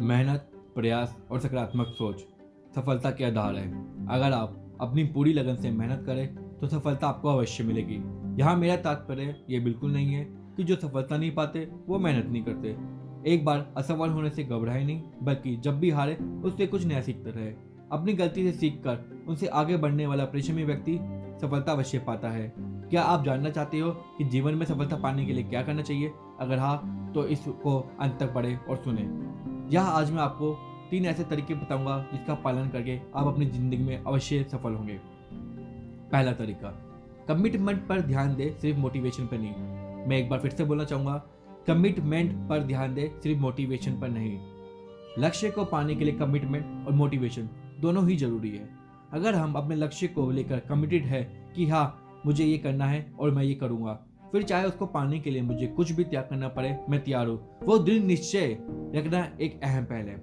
[0.00, 2.20] मेहनत, प्रयास और सकारात्मक सोच
[2.74, 3.70] सफलता के आधार है।
[4.08, 7.96] अगर आप अपनी पूरी लगन से मेहनत करें तो सफलता आपको अवश्य मिलेगी।
[8.40, 10.24] यहाँ मेरा तात्पर्य ये बिल्कुल नहीं है
[10.56, 12.76] कि जो सफलता नहीं पाते, वो मेहनत नहीं करते।
[13.26, 17.30] एक बार असफल होने से घबराए नहीं, बल्कि जब भी हारे, उससे कुछ नया सीखते
[17.30, 17.50] रहे।
[17.92, 20.98] अपनी गलती से सीख कर उनसे आगे बढ़ने वाला परिश्रमी व्यक्ति
[21.42, 25.32] सफलता अवश्य पाता है। क्या आप जानना चाहते हो कि जीवन में सफलता पाने के
[25.32, 26.12] लिए क्या करना चाहिए?
[26.40, 29.02] अगर हाँ तो इसको अंत तक पढ़े और सुने।
[29.70, 30.50] यह आज मैं आपको
[30.90, 34.98] तीन ऐसे तरीके बताऊँगा जिसका पालन करके आप अपनी ज़िंदगी में अवश्य सफल होंगे।
[36.12, 36.68] पहला तरीका
[37.28, 41.16] कमिटमेंट पर ध्यान दे सिर्फ़ मोटिवेशन पर नहीं। मैं एक बार फिर से बोलना चाहूँगा
[41.66, 44.38] कमिटमेंट पर ध्यान दे सिर्फ़ मोटिवेशन पर नहीं।
[45.18, 47.48] लक्ष्य को पाने के लिए कमिटमेंट और मोटिवेशन
[47.80, 48.68] दोनों ही ज़रूरी है।
[49.12, 51.22] अगर हम अपने लक्ष्य को लेकर कमिटेड है
[51.56, 53.98] कि हाँ मुझे ये करना है और मैं ये करूँगा
[54.32, 57.38] फिर चाहे उसको पाने के लिए मुझे कुछ भी त्याग करना पड़े, मैं तैयार हूँ।
[57.62, 58.56] वो दृढ़ निश्चय
[58.94, 60.16] रखना एक अहम पहल है।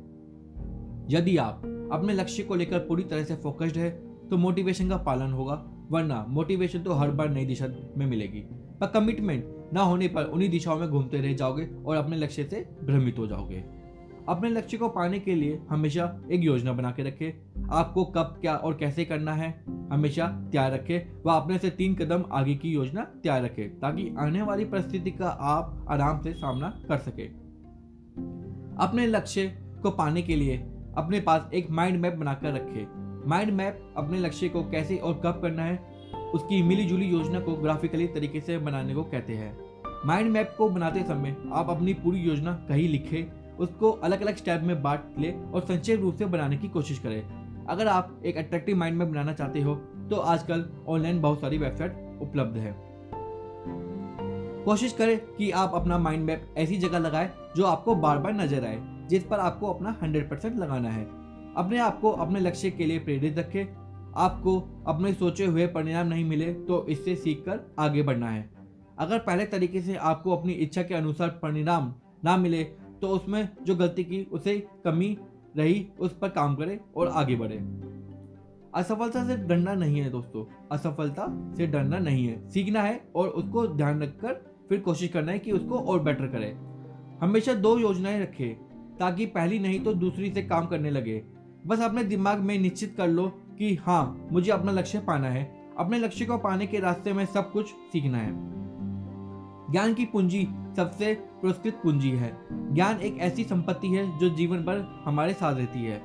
[1.09, 1.61] यदि आप
[1.93, 3.89] अपने लक्ष्य को लेकर पूरी तरह से फोकस्ड है
[4.29, 5.53] तो मोटिवेशन का पालन होगा,
[5.91, 8.39] वरना मोटिवेशन तो हर बार नई दिशा में मिलेगी।
[8.79, 12.65] पर कमिटमेंट ना होने पर उन्हीं दिशाओं में घूमते रह जाओगे और अपने लक्ष्य से
[12.83, 13.63] भ्रमित हो जाओगे।
[14.29, 18.55] अपने लक्ष्य को पाने के लिए हमेशा एक योजना बना के रखें। आपको कब, क्या
[18.55, 23.01] और कैसे करना है, हमेशा तैयार रखें व अपने से तीन कदम आगे की योजना
[23.01, 27.27] तैयार रखें ताकि आने वाली परिस्थिति का आप आराम से सामना कर सके।
[28.77, 29.47] अपने लक्ष्य
[29.83, 30.57] को पाने के लिए
[30.97, 35.39] अपने पास एक माइंड मैप बनाकर रखें। माइंड मैप अपने लक्ष्य को कैसे और कब
[35.41, 35.77] करना है,
[36.33, 39.57] उसकी मिली जुली योजना को ग्राफिकली तरीके से बनाने को कहते हैं।
[40.05, 44.61] माइंड मैप को बनाते समय आप अपनी पूरी योजना कहीं लिखें उसको अलग अलग स्टेप
[44.61, 47.21] में बांट ले और संक्षेप रूप से बनाने की कोशिश करें।
[47.65, 49.75] अगर आप एक अट्रैक्टिव माइंड मैप बनाना चाहते हो
[50.09, 52.75] तो आजकल ऑनलाइन बहुत सारी वेबसाइट उपलब्ध है।
[54.65, 58.65] कोशिश करें कि आप अपना माइंड मैप ऐसी जगह लगाएँ जो आपको बार बार नज़र
[58.65, 61.03] आए, जिस पर आपको अपना हंड्रेड परसेंट लगाना है।
[61.55, 63.65] अपने आप को अपने लक्ष्य के लिए प्रेरित रखें।
[64.17, 68.49] आपको अपने सोचे हुए परिणाम नहीं मिले तो इससे सीखकर आगे बढ़ना है।
[68.99, 71.93] अगर पहले तरीके से आपको अपनी इच्छा के अनुसार परिणाम
[72.23, 72.63] ना मिले
[73.01, 75.17] तो उसमें जो गलती की, उसे कमी
[75.57, 77.85] रही, उस पर काम करे और आगे बढ़े।
[78.75, 83.67] असफलता से डरना नहीं है दोस्तों। असफलता से डरना नहीं है। सीखना है और उसको
[83.67, 86.57] ध्यान रखकर फिर कोशिश करना है कि उसको और बेटर करे।
[87.21, 88.57] हमेशा दो योजनाएँ रखे
[88.99, 91.23] ताकि पहली नहीं तो दूसरी से काम करने लगे।
[91.67, 95.99] बस अपने दिमाग में निश्चित कर लो कि हाँ मुझे अपना लक्ष्य पाना है। अपने
[95.99, 98.55] लक्ष्य को पाने के रास्ते में सब कुछ सीखना है।
[99.75, 100.47] ज्ञान की पूंजी
[100.77, 105.83] सबसे पुरस्कृत पूंजी है। ज्ञान एक ऐसी संपत्ति है जो जीवन भर हमारे साथ रहती
[105.83, 106.01] है।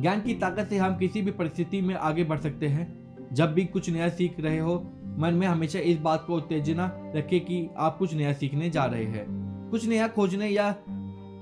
[0.00, 3.64] ज्ञान की ताकत से हम किसी भी परिस्थिति में आगे बढ़ सकते हैं। जब भी
[3.64, 7.98] कुछ नया सीख रहे हो, मन में हमेशा इस बात को उत्तेजना रखे कि आप
[7.98, 9.26] कुछ नया सीखने जा रहे हैं।
[9.70, 10.74] कुछ नया खोजने या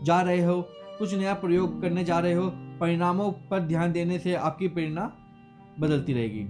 [0.02, 0.62] जा रहे हो,
[0.98, 5.12] कुछ नया प्रयोग करने जा रहे हो, परिणामों पर ध्यान देने से आपकी प्रेरणा
[5.80, 6.46] बदलती रहेगी।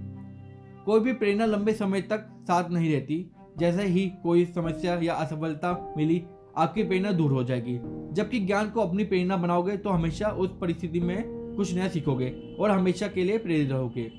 [0.85, 5.93] कोई भी प्रेरणा लंबे समय तक साथ नहीं रहती। जैसे ही कोई समस्या या असफलता
[5.97, 6.23] मिली,
[6.57, 7.79] आपकी प्रेरणा दूर हो जाएगी।
[8.13, 11.23] जबकि ज्ञान को अपनी प्रेरणा बनाओगे तो हमेशा उस परिस्थिति में
[11.55, 14.11] कुछ नया सीखोगे और हमेशा के लिए प्रेरित रहोगे।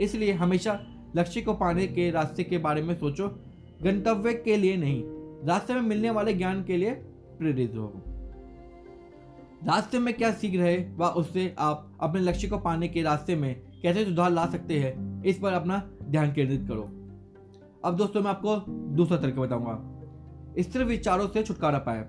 [0.00, 0.80] इसलिए हमेशा
[1.16, 3.28] लक्ष्य को पाने के रास्ते के बारे में सोचो,
[3.82, 5.02] गंतव्य के लिए नहीं,
[5.48, 6.90] रास्ते में मिलने वाले ज्ञान के लिए
[7.38, 7.92] प्रेरित रहो।
[9.66, 13.54] रास्ते में क्या सीख रहे व उससे आप अपने लक्ष्य को पाने के रास्ते में
[13.82, 16.88] कैसे सुधार ला सकते हैं, इस पर अपना ध्यान केंद्रित करो।
[17.84, 18.56] अब दोस्तों मैं आपको
[18.94, 20.02] दूसरा तरीका बताऊँगा।
[20.62, 22.06] स्थिर विचारों से छुटकारा पाए।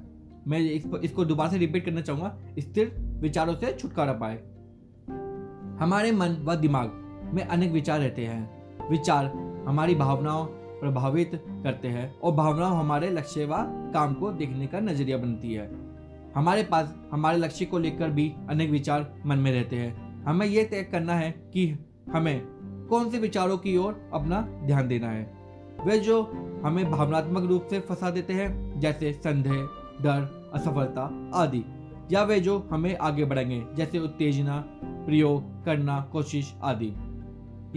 [0.48, 0.60] मैं
[1.00, 4.36] इसको दोबारा से रिपीट करना चाहूँगा। स्थिर विचारों से छुटकारा पाए।
[5.80, 6.92] हमारे मन व दिमाग
[7.34, 9.26] में अनेक विचार रहते हैं। विचार
[9.68, 10.46] हमारी भावनाओं
[10.80, 13.52] प्रभावित करते हैं और भावनाओं हमारे लक्ष्य व
[13.94, 15.72] काम को देखने का नज़रिया बनती है।
[16.36, 20.64] हमारे पास, हमारे लक्ष्य को लेकर भी अनेक विचार मन में रहते हैं। हमें यह
[20.64, 22.42] तय करना है कि हमें
[22.90, 25.41] कौन से विचारों की ओर अपना ध्यान देना है।
[25.86, 26.24] वे जो
[26.66, 29.54] हमें भावनात्मक रूप से फंसा देते हैं, जैसे संदेह,
[30.02, 31.64] डर, असफलता आदि,
[32.12, 36.94] या वे जो हमें आगे बढ़ेंगे जैसे उत्तेजना, प्रयोग, करना, कोशिश आदि।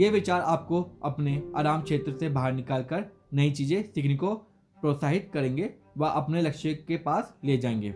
[0.03, 3.05] ये विचार आपको अपने आराम क्षेत्र से बाहर निकालकर
[3.35, 4.35] नई चीज़ें सीखने को
[4.81, 7.91] प्रोत्साहित करेंगे व अपने लक्ष्य के पास ले जाएँगे।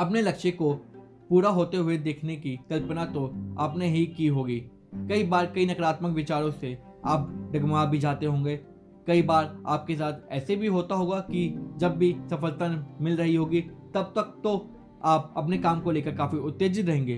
[0.00, 0.74] अपने लक्ष्य को
[1.28, 3.26] पूरा होते हुए देखने की कल्पना तो
[3.58, 4.60] आपने ही की होगी।
[4.94, 8.60] कई बार कई नकारात्मक विचारों से आप डगमा भी जाते होंगे
[9.06, 12.68] कई बार आपके साथ ऐसे भी होता होगा कि जब भी सफलता
[13.00, 13.60] मिल रही होगी,
[13.94, 14.56] तब तक तो
[15.04, 17.16] आप अपने काम को लेकर काफ़ी उत्तेजित रहेंगे।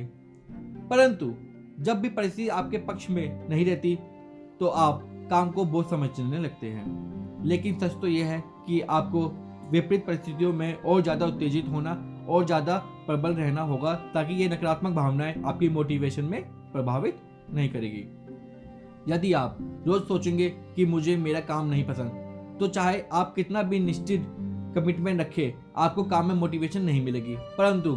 [0.91, 1.33] परंतु,
[1.81, 3.95] जब भी परिस्थिति आपके पक्ष में नहीं रहती
[4.61, 9.27] तो आप काम को बहुत समझने लगते हैं। लेकिन सच तो यह है कि आपको
[9.71, 11.93] विपरीत परिस्थितियों में और ज़्यादा उत्तेजित होना
[12.29, 12.77] और ज़्यादा
[13.07, 16.43] प्रबल रहना होगा, ताकि ये नकारात्मक भावनाएँ आपकी मोटिवेशन में
[16.73, 17.17] प्रभावित
[17.51, 18.07] नहीं करेगी।
[19.09, 23.79] यदि आप रोज सोचेंगे कि मुझे मेरा काम नहीं पसंद तो चाहे आप कितना भी
[23.81, 24.27] निश्चित
[24.77, 27.97] कमिटमेंट रखें, आपको काम में मोटिवेशन नहीं मिलेगी। परंतु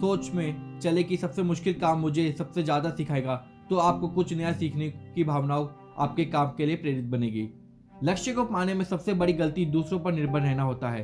[0.00, 3.36] सोच में चले कि सबसे मुश्किल काम मुझे सबसे ज़्यादा सिखाएगा
[3.70, 5.66] तो आपको कुछ नया सीखने की भावनाओं
[5.98, 7.48] आपके काम के लिए प्रेरित बनेगी।
[8.04, 11.02] लक्ष्य को पाने में सबसे बड़ी गलती दूसरों पर निर्भर रहना होता है।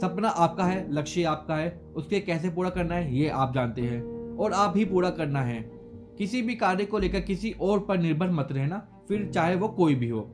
[0.00, 4.02] सपना आपका है, लक्ष्य आपका है, उसके कैसे पूरा करना है, ये आप जानते हैं,
[4.36, 5.60] और आप ही पूरा करना है।
[6.18, 8.78] किसी भी कार्य को लेकर किसी और पर निर्भर मत रहना
[9.08, 10.30] फिर चाहे वो कोई भी हो।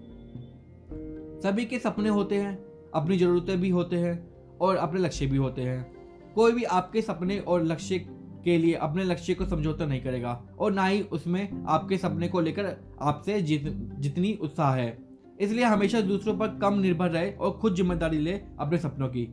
[1.43, 2.59] सभी के सपने होते हैं
[2.95, 4.19] अपनी ज़रूरतें भी होते हैं
[4.59, 7.99] और अपने लक्ष्य भी होते हैं। कोई भी आपके सपने और लक्ष्य
[8.45, 12.41] के लिए अपने लक्ष्य को समझौता नहीं करेगा और ना ही उसमें आपके सपने को
[12.41, 13.65] लेकर आपसे जित,
[13.99, 14.99] जितनी उत्साह है।
[15.41, 19.27] इसलिए हमेशा दूसरों पर कम निर्भर रहे और खुद ज़िम्मेदारी ले अपने सपनों की।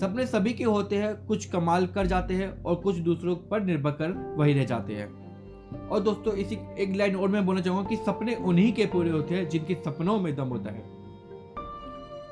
[0.00, 3.90] सपने सभी के होते हैं कुछ कमाल कर जाते हैं और कुछ दूसरों पर निर्भर
[3.90, 5.25] कर वही रह जाते हैं।
[5.90, 9.34] और दोस्तों, इसी एक लाइन और मैं बोलना चाहूँगा कि सपने उन्हीं के पूरे होते
[9.34, 10.84] हैं जिनके सपनों में दम होता है।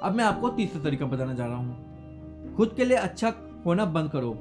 [0.03, 3.33] अब मैं आपको तीसरा तरीका बताना जा रहा हूँ। खुद के लिए अच्छा
[3.67, 4.33] होना बंद करो।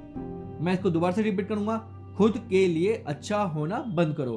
[0.62, 1.78] मैं इसको दोबारा से रिपीट करूँगा।
[2.18, 4.36] खुद के लिए अच्छा होना बंद करो।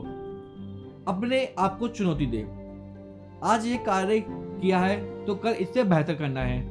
[1.08, 2.46] अपने आप को चुनौती दे।
[3.44, 6.64] आज ये कार्य किया है तो कल इससे बेहतर करना है।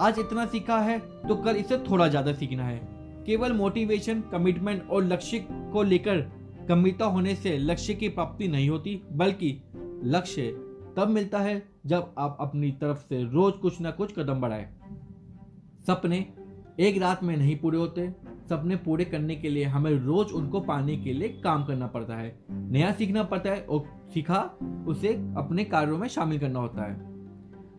[0.00, 0.98] आज इतना सीखा है
[1.28, 2.80] तो कल इससे थोड़ा ज़्यादा सीखना है।
[3.26, 6.20] केवल मोटिवेशन कमिटमेंट और लक्ष्य को लेकर
[6.68, 9.62] गंभीरता होने से लक्ष्य की प्राप्ति नहीं होती, बल्कि
[10.04, 10.42] लक्ष्य
[10.96, 14.74] तब मिलता है जब आप अपनी तरफ़ से रोज कुछ ना कुछ कदम बढ़ाए।
[15.86, 16.26] सपने
[16.80, 18.14] एक रात में नहीं पूरे होते।
[18.50, 22.38] सपने पूरे करने के लिए हमें रोज उनको पाने के लिए काम करना पड़ता है।
[22.50, 24.40] नया सीखना पड़ता है और सीखा
[24.88, 27.00] उसे अपने कार्यों में शामिल करना होता है।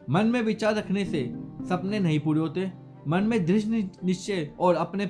[0.09, 1.33] मन में विचार रखने से
[1.69, 2.71] सपने नहीं पूरे होते।
[3.07, 5.05] मन में दृढ़ निश्चय और अपने,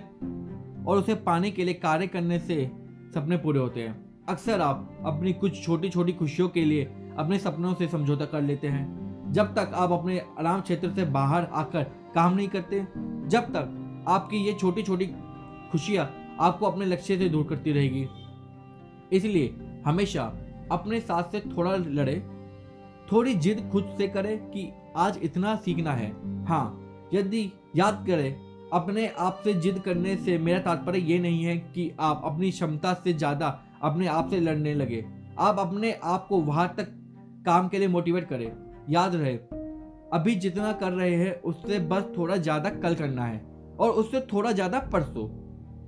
[0.88, 2.72] और उसे पाने के लिए कार्य करने से
[3.16, 6.84] सपने पूरे होते हैं। अक्सर आप अपनी कुछ छोटी छोटी खुशियों के लिए
[7.18, 11.44] अपने सपनों से समझौता कर लेते हैं। जब तक आप अपने आराम क्षेत्र से बाहर
[11.44, 11.84] आकर
[12.16, 12.80] काम नहीं करते,
[13.30, 15.06] जब तक आपकी ये छोटी छोटी
[15.72, 18.08] खुशियाँ आपको अपने लक्ष्य से दूर करती रहेगी।
[19.12, 20.24] इसलिए हमेशा
[20.72, 22.20] अपने साथ से थोड़ा लड़े,
[23.12, 26.12] थोड़ी जिद खुद से करें कि आज इतना सीखना है।
[26.46, 31.58] हाँ यदि याद करें अपने आप से जिद करने से मेरा तात्पर्य ये नहीं है
[31.58, 33.48] कि आप अपनी क्षमता से ज़्यादा
[33.84, 35.04] अपने आप से लड़ने लगे।
[35.40, 36.88] आप अपने आप को वहाँ तक
[37.46, 38.52] काम के लिए मोटिवेट करें।
[38.90, 39.34] याद रहे,
[40.14, 43.42] अभी जितना कर रहे हैं, उससे बस थोड़ा ज़्यादा कल करना है
[43.80, 45.28] और उससे थोड़ा ज़्यादा परसों।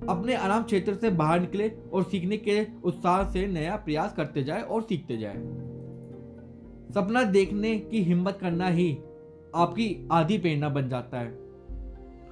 [0.08, 4.62] अपने आराम क्षेत्र से बाहर निकले और सीखने के उत्साह से नया प्रयास करते जाए
[4.62, 5.36] और सीखते जाए।
[6.94, 8.90] सपना देखने की हिम्मत करना ही
[9.56, 11.41] आपकी आधी प्रेरणा बन जाता है।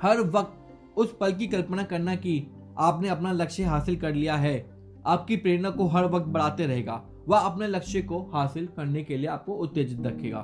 [0.03, 2.43] हर वक्त उस पल की कल्पना करना कि
[2.79, 4.59] आपने अपना लक्ष्य हासिल कर लिया है।
[5.07, 9.27] आपकी प्रेरणा को हर वक्त बढ़ाते रहेगा। वह अपने लक्ष्य को हासिल करने के लिए
[9.27, 10.39] आपको उत्तेजित रखेगा।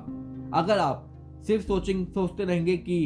[0.54, 2.98] अगर आप सिर्फ़ सोचेंगे सोचते रहेंगे कि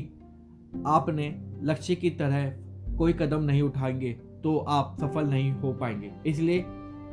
[0.86, 2.50] आपने लक्ष्य की तरह
[2.98, 4.12] कोई कदम नहीं उठाएँगे
[4.42, 6.64] तो आप सफल नहीं हो पाएँगे। इसलिए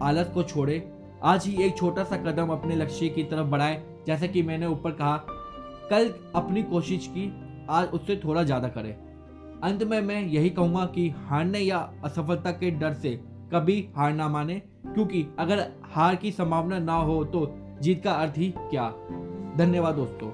[0.02, 0.84] आलस को छोड़े।
[1.24, 4.92] आज ही एक छोटा सा कदम अपने लक्ष्य की तरफ़ बढ़ाए। जैसे कि मैंने ऊपर
[4.92, 5.18] कहा,
[5.90, 7.32] कल अपनी कोशिश की,
[7.70, 8.96] आज उससे थोड़ा ज़्यादा करें।
[9.64, 13.12] अंत में मैं यही कहूँगा कि हारने या असफलता के डर से
[13.54, 17.46] कभी हार ना माने, क्योंकि अगर हार की संभावना ना हो तो
[17.82, 18.90] जीत का अर्थ ही क्या?
[19.58, 20.30] धन्यवाद दोस्तों।